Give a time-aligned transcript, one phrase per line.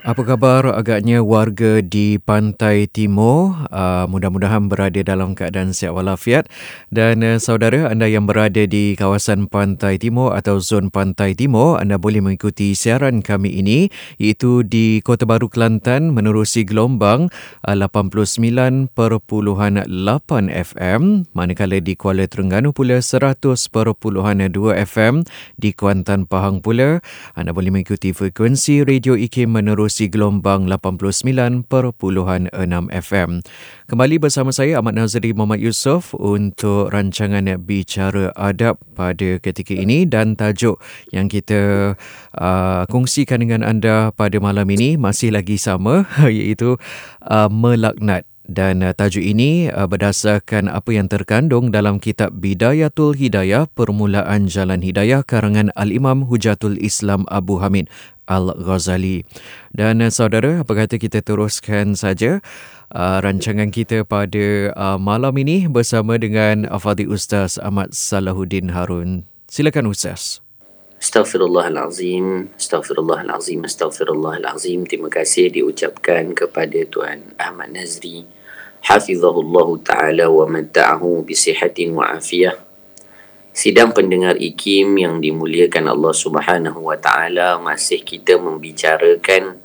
[0.00, 3.52] Apa khabar agaknya warga di Pantai Timur?
[3.68, 6.48] Uh, mudah-mudahan berada dalam keadaan sihat walafiat.
[6.88, 12.00] Dan uh, saudara anda yang berada di kawasan Pantai Timur atau zon Pantai Timur, anda
[12.00, 17.28] boleh mengikuti siaran kami ini iaitu di Kota Baru Kelantan menerusi gelombang
[17.68, 18.96] uh, 89.8
[20.48, 21.28] FM.
[21.36, 23.68] Manakala di Kuala Terengganu pula 100.2
[24.80, 25.14] FM.
[25.60, 27.04] Di Kuantan Pahang pula,
[27.36, 31.66] anda boleh mengikuti frekuensi radio IKIM menerusi menerusi gelombang 89.6
[32.94, 33.30] FM.
[33.90, 40.38] Kembali bersama saya Ahmad Nazri Muhammad Yusof untuk rancangan Bicara Adab pada ketika ini dan
[40.38, 40.78] tajuk
[41.10, 41.98] yang kita
[42.38, 46.78] uh, kongsikan dengan anda pada malam ini masih lagi sama iaitu
[47.26, 53.70] uh, melaknat dan uh, tajuk ini uh, berdasarkan apa yang terkandung dalam kitab Bidayatul Hidayah
[53.70, 57.86] Permulaan Jalan Hidayah karangan Al-Imam Hujatul Islam Abu Hamid
[58.26, 59.22] Al-Ghazali.
[59.70, 62.42] Dan uh, saudara, apa kata kita teruskan saja
[62.90, 69.30] uh, rancangan kita pada uh, malam ini bersama dengan Afadhi Ustaz Ahmad Salahuddin Harun.
[69.46, 70.42] Silakan Ustaz.
[71.00, 74.84] Astaghfirullahalazim, astaghfirullahalazim, astaghfirullahalazim.
[74.84, 78.39] Terima kasih diucapkan kepada Tuan Ahmad Nazri
[78.84, 82.56] hafizahullah taala wa mata'ahu bi sihatin wa afiyah.
[83.50, 89.58] Sidang pendengar ikim yang dimuliakan Allah Subhanahu wa taala masih kita membicarakan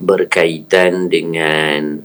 [0.00, 2.02] berkaitan dengan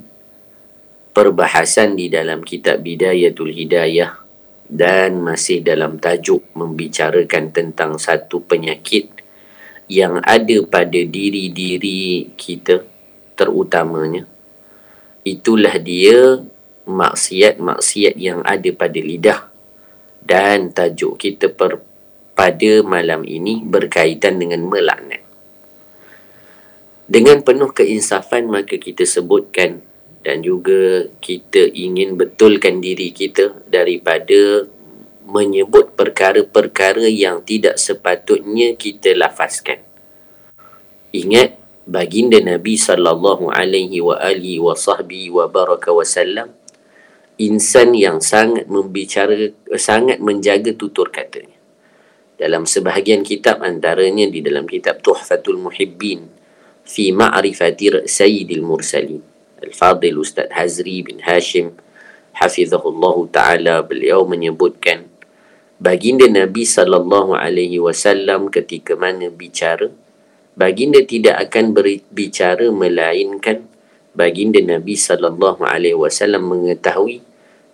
[1.16, 4.22] perbahasan di dalam kitab Bidayatul Hidayah
[4.70, 9.09] dan masih dalam tajuk membicarakan tentang satu penyakit
[9.88, 12.81] yang ada pada diri-diri kita
[13.38, 14.34] terutamanya
[15.25, 16.45] itulah dia
[16.85, 19.41] maksiat-maksiat yang ada pada lidah
[20.21, 21.81] dan tajuk kita per,
[22.37, 25.25] pada malam ini berkaitan dengan melaknat.
[27.05, 29.81] Dengan penuh keinsafan maka kita sebutkan
[30.25, 34.65] dan juga kita ingin betulkan diri kita daripada
[35.25, 39.81] menyebut perkara-perkara yang tidak sepatutnya kita lafazkan.
[41.14, 46.49] Ingat baginda Nabi sallallahu alaihi wa alihi wa sahbihi wa baraka wasallam
[47.37, 51.53] insan yang sangat membicara sangat menjaga tutur katanya.
[52.35, 56.27] Dalam sebahagian kitab antaranya di dalam kitab Tuhfatul Muhibbin
[56.83, 59.23] fi ma'rifati sayyidil mursalin
[59.63, 61.71] al-fadil ustaz Hazri bin Hashim
[62.35, 65.07] hafizahullah taala beliau menyebutkan
[65.79, 69.95] baginda Nabi sallallahu alaihi wasallam ketika mana bicara
[70.55, 73.67] baginda tidak akan berbicara melainkan
[74.16, 77.21] baginda Nabi sallallahu alaihi wasallam mengetahui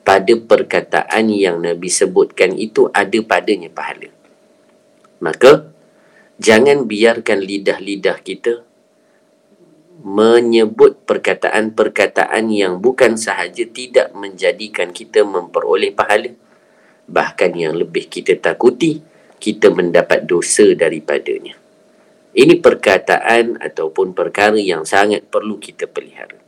[0.01, 4.09] pada perkataan yang Nabi sebutkan itu ada padanya pahala.
[5.21, 5.69] Maka
[6.41, 8.65] jangan biarkan lidah-lidah kita
[10.01, 16.33] menyebut perkataan-perkataan yang bukan sahaja tidak menjadikan kita memperoleh pahala
[17.05, 19.05] bahkan yang lebih kita takuti
[19.37, 21.60] kita mendapat dosa daripadanya.
[22.31, 26.39] Ini perkataan ataupun perkara yang sangat perlu kita pelihara.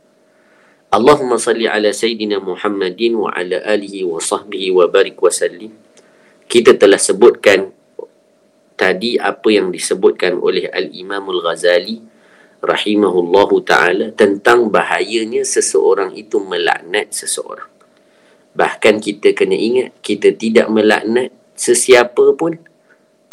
[0.88, 5.74] Allahumma salli ala Sayyidina Muhammadin wa ala alihi wa sahbihi wa barik wa sallim.
[6.48, 7.68] Kita telah sebutkan
[8.80, 12.00] tadi apa yang disebutkan oleh Al-Imam Al-Ghazali
[12.64, 17.68] rahimahullahu ta'ala tentang bahayanya seseorang itu melaknat seseorang.
[18.54, 22.56] Bahkan kita kena ingat, kita tidak melaknat sesiapa pun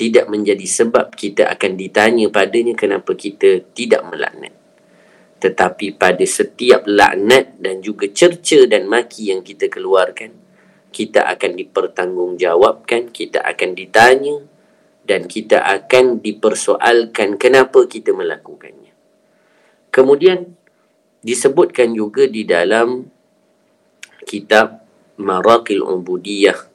[0.01, 4.49] tidak menjadi sebab kita akan ditanya padanya kenapa kita tidak melaknat.
[5.37, 10.33] Tetapi pada setiap laknat dan juga cerca dan maki yang kita keluarkan,
[10.89, 14.41] kita akan dipertanggungjawabkan, kita akan ditanya
[15.05, 18.97] dan kita akan dipersoalkan kenapa kita melakukannya.
[19.93, 20.49] Kemudian
[21.21, 23.05] disebutkan juga di dalam
[24.25, 24.81] kitab
[25.21, 26.70] Maraqil Ubudiyah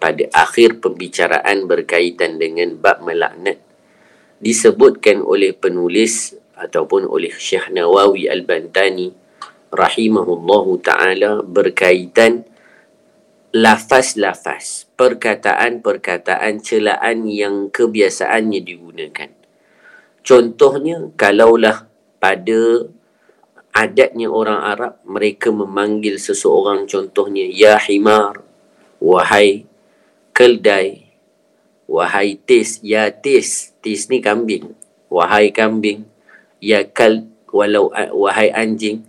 [0.00, 3.60] pada akhir pembicaraan berkaitan dengan bab melaknat
[4.40, 9.12] disebutkan oleh penulis ataupun oleh Syekh Nawawi Al-Bantani
[9.70, 12.48] rahimahullahu taala berkaitan
[13.52, 19.30] lafaz-lafaz perkataan-perkataan celaan yang kebiasaannya digunakan.
[20.20, 21.88] Contohnya kalaulah
[22.20, 22.88] pada
[23.72, 28.42] adatnya orang Arab mereka memanggil seseorang contohnya ya himar
[28.98, 29.69] wahai
[30.40, 31.12] keldai.
[31.84, 34.72] Wahai tis ya tis tis ni kambing.
[35.12, 36.08] Wahai kambing
[36.64, 39.04] ya kal walau wahai anjing.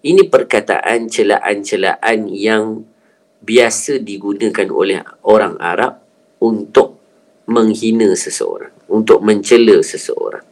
[0.00, 2.88] Ini perkataan celaan-celaan yang
[3.44, 6.00] biasa digunakan oleh orang Arab
[6.40, 6.98] untuk
[7.46, 10.46] menghina seseorang untuk mencela seseorang.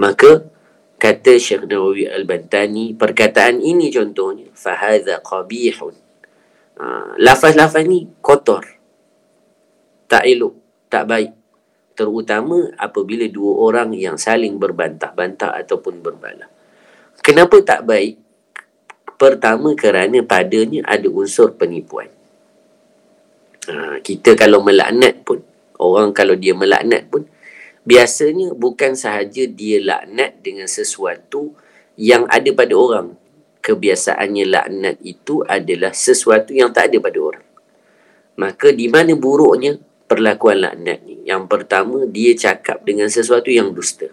[0.00, 0.48] Maka
[0.96, 5.94] kata Syekh Nawawi Al-Bantani perkataan ini contohnya fahadha qabihun.
[6.76, 8.75] Ha, lafaz-lafaz ni kotor
[10.06, 10.54] tak elok
[10.88, 11.32] tak baik
[11.96, 16.48] terutama apabila dua orang yang saling berbantah-bantah ataupun berbalah
[17.20, 18.16] kenapa tak baik
[19.16, 22.08] pertama kerana padanya ada unsur penipuan
[23.68, 25.40] ha, kita kalau melaknat pun
[25.80, 27.24] orang kalau dia melaknat pun
[27.86, 31.54] biasanya bukan sahaja dia laknat dengan sesuatu
[31.94, 33.14] yang ada pada orang.
[33.62, 37.46] Kebiasaannya laknat itu adalah sesuatu yang tak ada pada orang.
[38.36, 41.22] Maka di mana buruknya perlakuan laknat ni?
[41.26, 44.10] Yang pertama, dia cakap dengan sesuatu yang dusta.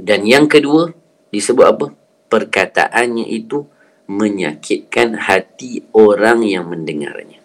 [0.00, 0.92] Dan yang kedua,
[1.28, 1.86] disebut apa?
[2.32, 3.68] Perkataannya itu
[4.10, 7.38] menyakitkan hati orang yang mendengarnya.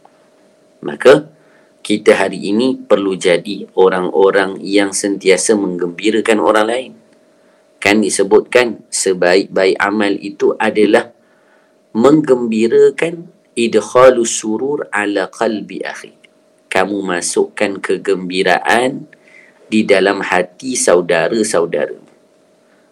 [0.82, 1.30] Maka,
[1.86, 6.94] kita hari ini perlu jadi orang-orang yang sentiasa menggembirakan orang lain.
[7.78, 11.14] Kan disebutkan sebaik-baik amal itu adalah
[11.94, 16.14] menggembirakan idkhalu surur ala qalbi akhi.
[16.70, 19.08] Kamu masukkan kegembiraan
[19.72, 21.98] di dalam hati saudara-saudara.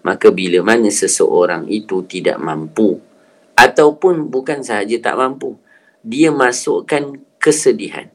[0.03, 2.99] Maka bila mana seseorang itu tidak mampu
[3.55, 5.55] ataupun bukan sahaja tak mampu,
[6.03, 8.11] dia masukkan kesedihan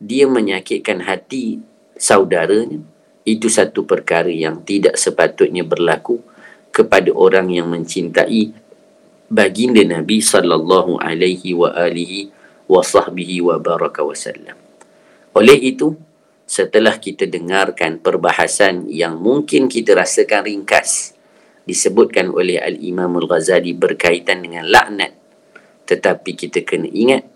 [0.00, 1.60] dia menyakitkan hati
[2.00, 2.80] saudaranya
[3.28, 6.24] itu satu perkara yang tidak sepatutnya berlaku
[6.72, 8.56] kepada orang yang mencintai
[9.30, 12.34] baginda Nabi sallallahu alaihi wa alihi
[12.66, 14.58] wa sahbihi wa baraka wasallam.
[15.32, 15.94] Oleh itu,
[16.44, 21.14] setelah kita dengarkan perbahasan yang mungkin kita rasakan ringkas
[21.62, 25.20] disebutkan oleh Al-Imam Al-Ghazali berkaitan dengan laknat
[25.90, 27.26] tetapi kita kena ingat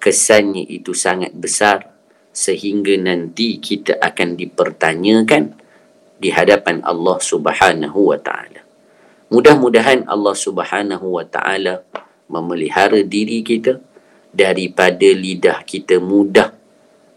[0.00, 1.92] kesannya itu sangat besar
[2.32, 5.52] sehingga nanti kita akan dipertanyakan
[6.16, 8.67] di hadapan Allah Subhanahu wa taala.
[9.28, 11.84] Mudah-mudahan Allah Subhanahu wa taala
[12.28, 13.80] memelihara diri kita
[14.32, 16.52] daripada lidah kita mudah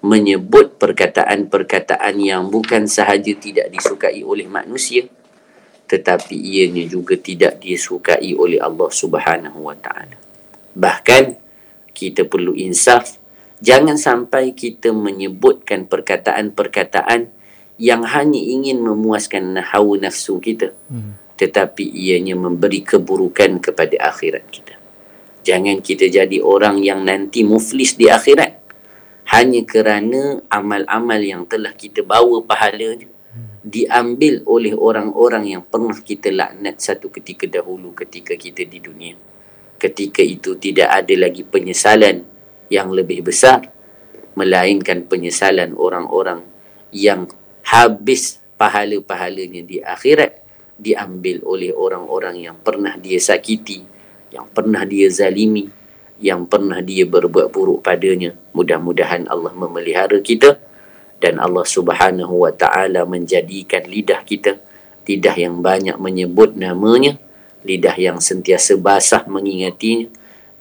[0.01, 5.05] menyebut perkataan-perkataan yang bukan sahaja tidak disukai oleh manusia
[5.87, 10.15] tetapi ianya juga tidak disukai oleh Allah Subhanahu wa taala.
[10.71, 11.23] Bahkan
[11.91, 13.21] kita perlu insaf
[13.61, 17.29] Jangan sampai kita menyebutkan perkataan-perkataan
[17.77, 20.73] yang hanya ingin memuaskan hawa nafsu kita.
[20.89, 21.13] Hmm.
[21.41, 24.77] Tetapi ianya memberi keburukan kepada akhirat kita.
[25.41, 28.61] Jangan kita jadi orang yang nanti muflis di akhirat.
[29.33, 33.09] Hanya kerana amal-amal yang telah kita bawa pahalanya
[33.65, 39.17] diambil oleh orang-orang yang pernah kita laknat satu ketika dahulu ketika kita di dunia.
[39.81, 42.21] Ketika itu tidak ada lagi penyesalan
[42.69, 43.69] yang lebih besar
[44.33, 46.45] melainkan penyesalan orang-orang
[46.93, 47.29] yang
[47.65, 50.40] habis pahala-pahalanya di akhirat
[50.81, 53.85] diambil oleh orang-orang yang pernah dia sakiti
[54.33, 55.69] yang pernah dia zalimi
[56.21, 58.37] yang pernah dia berbuat buruk padanya.
[58.53, 60.61] Mudah-mudahan Allah memelihara kita
[61.17, 64.61] dan Allah Subhanahu wa taala menjadikan lidah kita
[65.05, 67.17] lidah yang banyak menyebut namanya
[67.65, 70.07] lidah yang sentiasa basah mengingatinya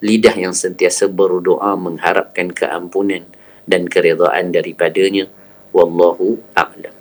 [0.01, 3.29] lidah yang sentiasa berdoa mengharapkan keampunan
[3.69, 5.29] dan keredaan daripadanya.
[5.71, 7.00] Wallahu a'lam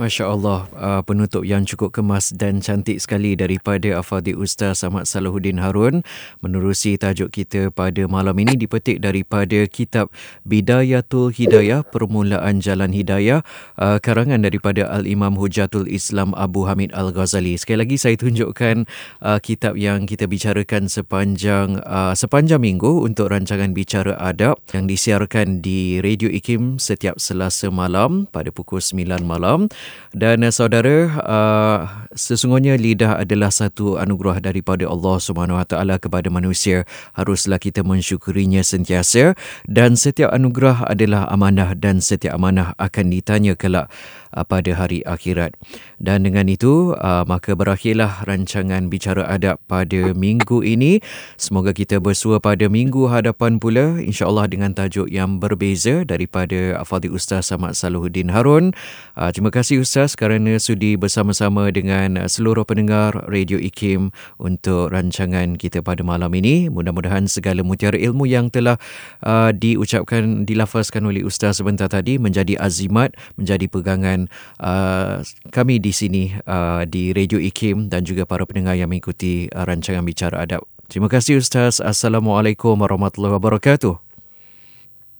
[0.00, 5.60] Masya Allah, uh, penutup yang cukup kemas dan cantik sekali daripada Afadi Ustaz Ahmad Salahuddin
[5.60, 6.00] Harun
[6.40, 10.08] menerusi tajuk kita pada malam ini dipetik daripada kitab
[10.48, 13.44] Bidayatul Hidayah, Permulaan Jalan Hidayah,
[13.76, 17.60] uh, karangan daripada Al-Imam Hujatul Islam Abu Hamid Al-Ghazali.
[17.60, 18.88] Sekali lagi saya tunjukkan
[19.20, 25.60] uh, kitab yang kita bicarakan sepanjang uh, sepanjang minggu untuk rancangan Bicara Adab yang disiarkan
[25.60, 29.68] di Radio IKIM setiap Selasa malam pada pukul 9 malam.
[30.10, 31.78] Dan uh, saudara, uh,
[32.10, 36.82] sesungguhnya lidah adalah satu anugerah daripada Allah Subhanahu Wa Taala kepada manusia.
[37.14, 39.38] Haruslah kita mensyukurinya sentiasa
[39.70, 43.86] dan setiap anugerah adalah amanah dan setiap amanah akan ditanya kelak
[44.34, 45.54] uh, pada hari akhirat.
[46.00, 50.98] Dan dengan itu, uh, maka berakhirlah rancangan Bicara Adab pada minggu ini.
[51.36, 57.52] Semoga kita bersua pada minggu hadapan pula, insyaAllah dengan tajuk yang berbeza daripada Fadil Ustaz
[57.52, 58.72] Samad Salahuddin Harun.
[59.14, 61.99] Uh, terima kasih Ustaz kerana sudi bersama-sama dengan
[62.30, 66.72] seluruh pendengar Radio IKIM untuk rancangan kita pada malam ini.
[66.72, 68.80] Mudah-mudahan segala mutiara ilmu yang telah
[69.26, 74.30] uh, diucapkan, dilafazkan oleh Ustaz sebentar tadi menjadi azimat, menjadi pegangan
[74.62, 75.20] uh,
[75.52, 80.06] kami di sini uh, di Radio IKIM dan juga para pendengar yang mengikuti uh, rancangan
[80.06, 80.64] Bicara Adab.
[80.90, 81.78] Terima kasih Ustaz.
[81.78, 83.94] Assalamualaikum warahmatullahi wabarakatuh.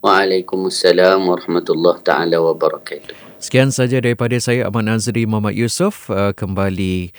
[0.01, 3.30] Waalaikumsalam warahmatullahi taala wabarakatuh.
[3.41, 7.11] Sekian saja daripada saya Ahmad Nazri Muhammad Yusof uh, kembali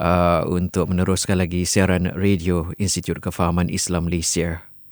[0.00, 4.65] uh, untuk meneruskan lagi siaran radio Institut Kefahaman Islam Malaysia.